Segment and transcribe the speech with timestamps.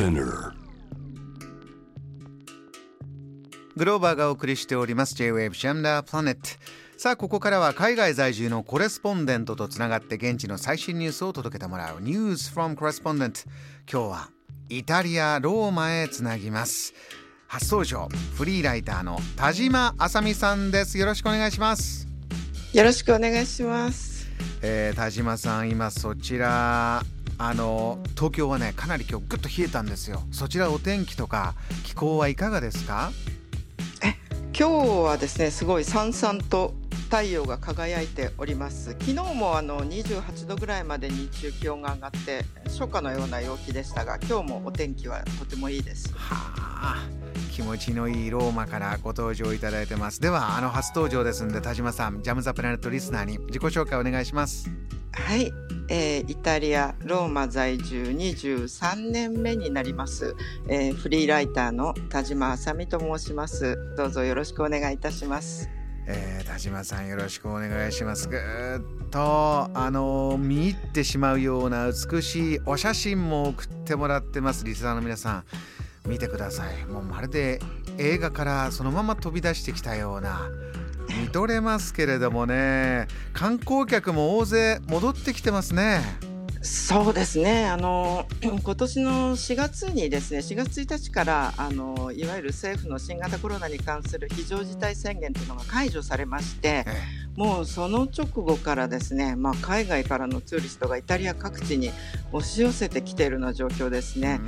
[0.00, 0.54] Spinner.
[3.76, 5.14] グローバーがお送りしております。
[5.14, 6.40] J-Wave シャンダープラネット
[6.96, 11.98] さあここからは海外在住のコレスポンデントとつながって現地の最新ニュースを届けてもらう。
[11.98, 13.46] News from Correspondent
[13.90, 14.30] 今日は
[14.70, 16.94] イタリア・ローマへつなぎます。
[17.46, 20.96] 初登場フリーライターの田島あさみさんです。
[20.96, 22.08] よろしくお願いします。
[22.72, 24.30] よろしくお願いします。
[24.62, 27.02] えー、田島さん今そちら
[27.42, 30.22] あの東京はねかなり今日ぐっと冷えたんですよ。
[30.30, 33.10] そちらお天気とか気候はいかがですか？
[34.52, 36.74] 今日はですね、すごいさんさんと
[37.04, 38.90] 太陽が輝いております。
[38.90, 46.12] 昨日もあの28度ぐらいまで日中気温が上がって初夏のような陽気でしたが、今日もお天気はとてもいいです。
[46.14, 47.08] はあ
[47.50, 50.20] 気持ちのいいローマからご登場いただいてます。
[50.20, 54.68] ではあの初登場ですんで田島さんジャム・ザ・プラネットリスナーに自己紹介お願いします。
[55.12, 55.50] はい、
[55.90, 60.36] えーイタリアローマ在住23年目になります、
[60.68, 63.76] えーフリーライターの田島あさみと申します。
[63.96, 65.68] どうぞよろしくお願いいたします。
[66.06, 75.44] えー田島さんよろしくお願いしますぐっとあの見入ってしまうような美しいお写真も送ってもらってますリスナーの皆さん
[76.06, 76.84] 見てください。
[76.86, 77.60] もうまるで
[77.98, 80.50] 映画からそのまま飛び出してきたような。
[81.20, 83.08] 見とれますけれどもね。
[83.32, 86.00] 観光客も大勢戻ってきてますね。
[86.62, 87.66] そうですね。
[87.66, 101.90] あの今年の4月にですね4月1日からあのいわゆる政府の新型コロナに関する非常事態宣言というのが解除されましてえもうその直後からですね、まあ、海外からのツーリストがイタリア各地に
[102.32, 104.40] 押し寄せてきているような状況ですえね。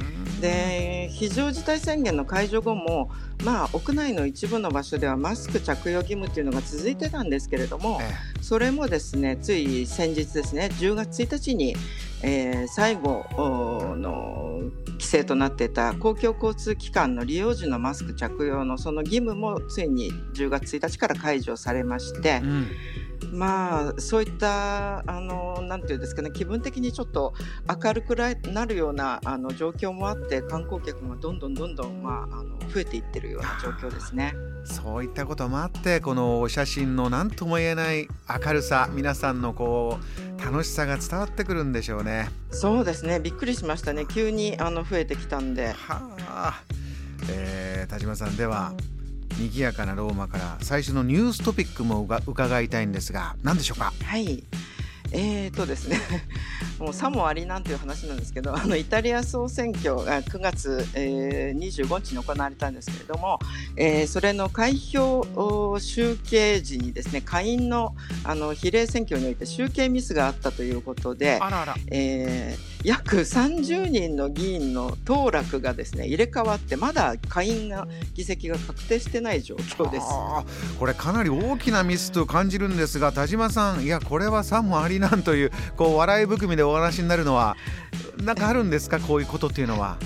[0.43, 3.11] で非常事態宣言の解除後も、
[3.45, 11.77] まあ、屋内の一部の場所ではマスク着用義務というのが続いてたんですけれども、えそれもですねつい先日ですね10月1日に、
[12.23, 14.61] えー最後おの
[14.93, 22.67] 規制となっていた公共交通機関の利用時のマスク着用のその義務もついに10月1日から解除されましてえ、うん
[23.31, 27.35] まあそういったあのなんていうんですかね気分的にちょっと
[27.83, 34.35] 明るくなるようなあの状況もあって観光客がどんどんどんどん、まあ、あの増えていってるような状況ですね。
[34.65, 38.07] そういったこともあってこのお写真の何とも言えない
[38.45, 39.99] 明るさ皆さんのこ
[40.39, 42.31] う楽しさが伝わってくるんでしょうね。
[42.51, 45.73] そうですねびっくりしましたね急にあの増えてきたんで。
[45.73, 46.63] はあ、
[47.31, 48.73] えー田島さんでは
[49.39, 53.93] 賑やかなローマから最初のニューストピックもうが伺いたいんですが何でしょうか？
[54.05, 54.43] はい。
[55.15, 56.01] えーとですね、
[56.81, 63.39] もうさもありなんていう話なんですけど、あのイタリア総選挙が9月、えー、25日に行われたんですけれども、
[63.77, 67.95] えーそれの開票お集計時にですね、下院の
[68.25, 71.77] あの比例選挙において集計ミスがあったということで、あらあら。
[71.89, 80.07] えー約30人の議員の当落がですね入れ替わってまだ下院が議席が確定してない状況です。
[80.79, 87.57] これかなり大きなミスと感じるんですが田島さんいやこれはさもありなんというこう笑い含みでお話になるのは
[88.23, 89.97] なんかあるんですかこういうことっていうのは。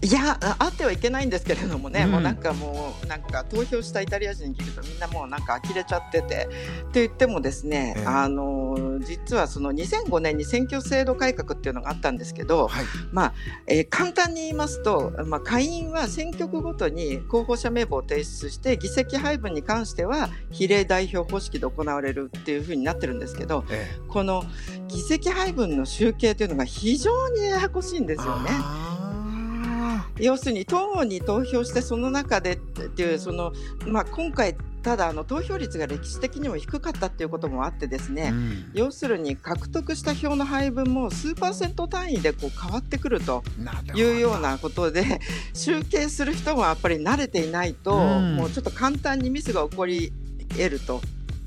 [0.00, 2.12] いやああってはいけないんですけれどもね、うん。
[2.12, 6.48] もうなんかもうなんか投票したイタリア人に聞くとみんなもうなんか呆れちゃってて。
[6.88, 8.06] って言ってもですね、ええ。
[8.06, 12.84] あの実はその2005年に選挙制度改革っていうのがあったんですけど、はい。
[13.12, 13.34] まあ
[13.66, 24.00] えー簡単に言いますと、まあ、下院は選挙区ごとに候補者名簿を提出して議席配分に関しては比例代表方式で行われるっていうふうになってるんですけどええ。
[24.08, 24.44] この
[24.86, 28.50] 議席配分の集計というのが非常にややこしいんですよね。
[30.18, 33.52] あ要するに党に投票してその中でっていうその、
[33.86, 43.42] まあ、今回ただあの投票率が歴史的にも低かったっていうこともあってですーね、うん要するに獲得した票の配分も数パーセント単位でこう変わってくると
[43.94, 45.20] いうようなことで
[45.52, 50.12] 集計する人もやっぱり慣れていないと、うんもうちょっと簡単にミスが起こり
[50.50, 51.00] 得ると。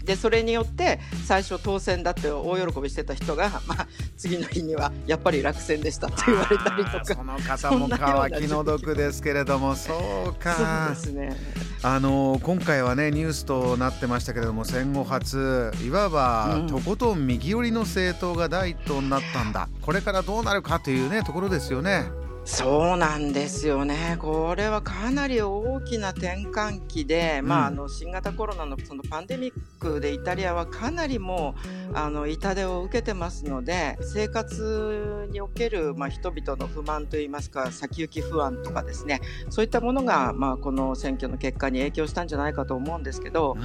[0.05, 7.05] でそれによって最初当選だって大喜びしてた人が、 まあ、次の日にはやっぱり落選でしたって言われたりとか。
[7.05, 9.93] その方も乾きの毒ですけれどもそ
[10.29, 10.95] うか。
[10.95, 11.37] そうですね。
[11.83, 16.67] あの今回はねニュースとなってましたけれども戦後初いわば、うん。
[16.67, 19.67] とことん右寄りの政党が第一党になったんだ。
[19.81, 22.05] これからどうなるかというねところですよね。
[22.43, 24.17] そうなんですよね。
[24.19, 31.55] これはかなり大きな転換期で、まあ、あうんの新型コロナのそのパンデミックでイタリアはかなりも
[31.93, 43.55] うあの痛手を受けてますので、生活におけるまあ人々の不満といいますか、先行き不安とかですね、そういったものがまあこの選挙の結果に影響したんじゃないかと思うんですけど、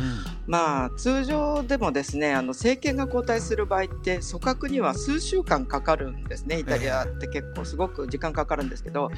[0.46, 6.58] まあ通常でもですね、あの政権が交代する場合って組閣には数週間かかるんですね。
[6.58, 9.10] イタリアって結構すごく時間かからんですけど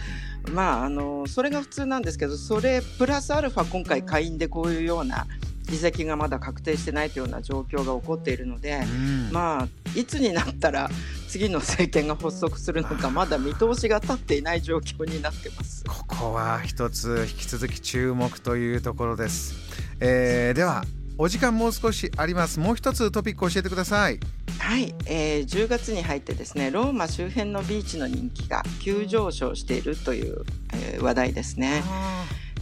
[0.53, 5.27] まああのそれが普通なんですけどそれプラスアルファ今回下院でこういうような
[5.69, 10.89] 議席がまだ確定してないというような状況が起こっているので、うん、まあいつになったら
[11.29, 15.85] 次の政権が発足するのかまだ見通しが立っていない状況になってます。
[15.85, 19.55] ここは一つ引き続き注目というところです、
[20.01, 20.85] えー、では
[21.21, 22.61] お時間もう少しあります。
[22.61, 24.21] もう一つトピック教えてください。
[24.61, 30.45] はい、えー、10月に入ってですねローマ周辺のビーチの人気が急上昇しているという、
[30.75, 31.83] えー、話題ですね。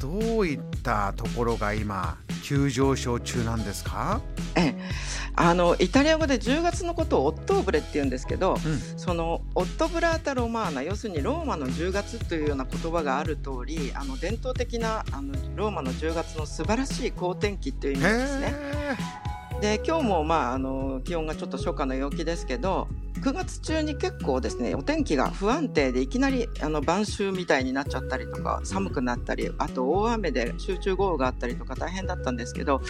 [0.00, 2.16] どういったところが今
[2.46, 4.20] 急上昇中なんですか？
[4.54, 4.74] ええ、
[5.34, 18.54] あのイタリア語で10月のことをオットーブレって言うんですけど、うん、そのオットブラータ・ロマーナ要するにローマの10月というような言葉がある通りあり伝統的なあのローマの10月の素晴らしい好天気という意味ですね。
[19.60, 22.86] で今日もまああの気温がちょっと初夏の陽気ですけど
[23.26, 32.80] 9月中に結構ですねお天気が不安定でいきなりあの晩秋みたいになっちゃったりとか寒くなったりあと大雨で集中豪雨があったりとか大変だったんですけど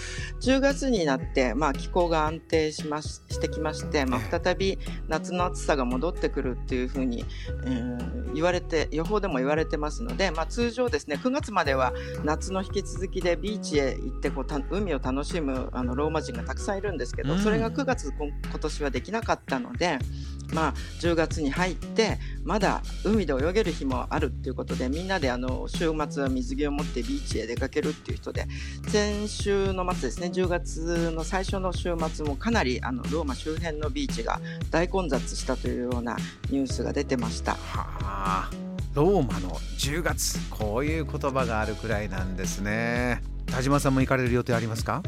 [0.42, 4.78] 10月になって、まあ、気候が安定しまししてきまして、まあ、再び
[5.08, 7.24] 夏の暑さが戻ってくるっていうふうに、
[7.64, 11.94] えー、言われて予報でも言われてますので、まあ、通常ですね9月までは
[12.24, 19.98] 夏の引き続きでビーチへ行ってこう海を楽しむあのローマ人がたくさんいるんですけどそれが9月今年はできなかったので。
[20.52, 28.46] まあ、10月に入ってまだ海で泳げる日もあるっていうことでみんなであの週末は水着を持ってビーチへ出かけるっていう人で
[28.88, 34.40] 先週の末ですね10月の最初の週末もかなりあのローマ周辺のビーチが
[34.70, 36.16] 大混雑したというような
[36.50, 37.52] ニュースが出てました。
[37.52, 38.50] はあ、
[38.94, 43.22] ローマの10月こういう言葉があるくらいなんですね。
[43.46, 45.02] 田島さんも行かれる予定ありますか？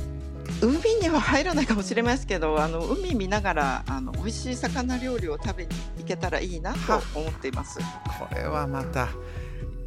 [0.61, 7.79] 海には入らないかもしれませんけどあの海見ながらあの美味しい魚料理を食べに行けたらいいなと思っています。
[7.79, 9.09] これはまた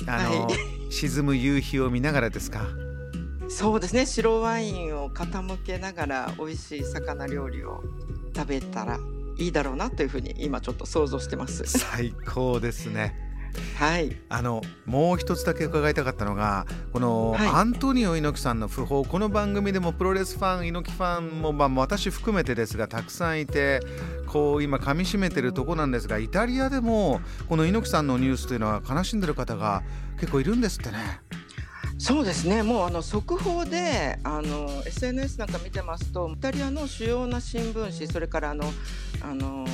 [0.08, 0.52] あの、は
[0.90, 2.66] い、沈む夕日を見ながらですか？
[3.50, 4.06] そうですね。
[4.06, 7.84] 白ワインを傾けながら美味しい魚料理を
[8.34, 8.98] 食べたら
[9.38, 11.66] いいだろうなというふうに今ちょっと想像してます。
[11.66, 13.31] 最高ですね
[13.78, 23.80] はい、あのもう一つだけ伺いたかったのがこの、はい、アントニオ猪木さんの訃報この番組でもプロレスファン猪木ファンも、まあ、私含めてですがたくさんいて
[24.28, 29.84] こう今噛みしめてるとこなんですがイタリアでもこの猪木さんのニュースというのは悲しんでる方が
[30.20, 31.22] 結構いるんですってね。
[31.98, 32.64] そうですね。
[32.64, 38.64] もうあの速報であの SNS なんか見てますとイタリアの主要な新聞紙それからあの
[39.22, 39.68] あの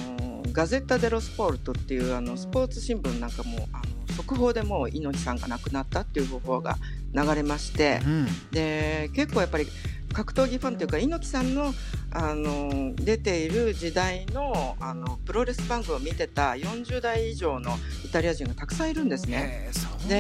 [0.58, 6.78] ガゼッタ・デロ・スポルトっていうあのスポーツ新聞なんかもあの速報でもう猪木さんが亡くなったっていう方法が
[7.14, 9.68] 流れまして、うん、で結構やっぱり
[10.12, 11.76] 格闘技ファンというか猪木さんの
[12.10, 19.70] あの出ている時代のあのプロレス番組を見てた40代以上のイタリア人がたくさんいるんですね。
[20.08, 20.16] で、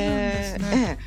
[0.60, 0.98] ね、え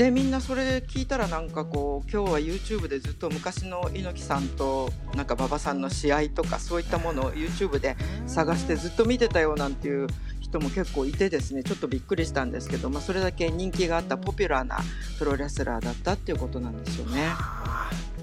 [0.00, 10.06] でみんなそれ聞いたらなんかこう今日は YouTube でずっと昔の猪木さんとなんか馬場さんの試合とかそういったものを YouTube で探してずっと見てたよなんていう
[10.40, 14.78] 人も結構いてですねちょっとびっくりしたんですけど、まあ、それだけ人気があったポピュラーな
[15.18, 17.26] プロレスラーだったっていうことなんですよね。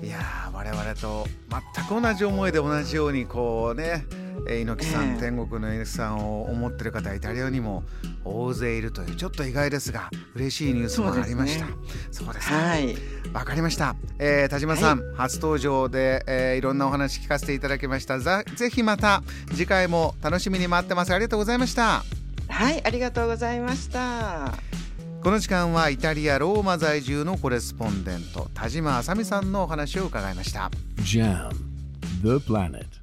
[0.01, 1.27] いや我々と
[1.75, 4.03] 全く同じ思いで同じようにこうね
[4.45, 7.83] 猪木さん、えー、天国の猪木さんを思ってる方イタリアにも
[8.23, 11.65] 大勢いるというちょっと意外ですが嬉しいニュースもありました。
[12.11, 12.57] そうですね。
[12.57, 12.95] はい。
[13.33, 18.19] わかりました、えー、田島さん、はい、初登場で、えー、いろんなお話聞かせていただきました。
[18.19, 19.21] ぜひまた
[19.51, 21.13] 次回も楽しみに待ってます。
[21.13, 22.03] ありがとうございました。
[22.47, 24.53] はいありがとうございました。
[25.23, 30.71] この時間はイタリア・ローマ在住のコレスポンデント田島あさみさんのお話を伺いました。
[31.01, 31.49] JAM
[32.21, 32.96] The Planet